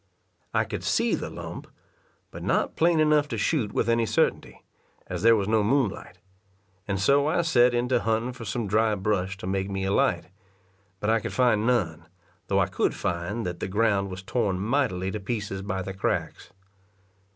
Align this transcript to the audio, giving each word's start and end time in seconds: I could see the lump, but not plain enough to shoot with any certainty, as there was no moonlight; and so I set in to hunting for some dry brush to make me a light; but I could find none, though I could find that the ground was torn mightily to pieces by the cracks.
I 0.51 0.63
could 0.63 0.83
see 0.83 1.13
the 1.13 1.29
lump, 1.29 1.67
but 2.31 2.41
not 2.41 2.75
plain 2.75 2.99
enough 2.99 3.27
to 3.27 3.37
shoot 3.37 3.71
with 3.71 3.87
any 3.87 4.07
certainty, 4.07 4.63
as 5.05 5.21
there 5.21 5.35
was 5.35 5.47
no 5.47 5.63
moonlight; 5.63 6.17
and 6.87 6.99
so 6.99 7.27
I 7.27 7.43
set 7.43 7.75
in 7.75 7.87
to 7.89 7.99
hunting 7.99 8.33
for 8.33 8.43
some 8.43 8.65
dry 8.65 8.95
brush 8.95 9.37
to 9.37 9.45
make 9.45 9.69
me 9.69 9.83
a 9.85 9.91
light; 9.91 10.25
but 10.99 11.11
I 11.11 11.19
could 11.19 11.33
find 11.33 11.67
none, 11.67 12.07
though 12.47 12.57
I 12.59 12.65
could 12.65 12.95
find 12.95 13.45
that 13.45 13.59
the 13.59 13.67
ground 13.67 14.09
was 14.09 14.23
torn 14.23 14.59
mightily 14.59 15.11
to 15.11 15.19
pieces 15.19 15.61
by 15.61 15.83
the 15.83 15.93
cracks. 15.93 16.49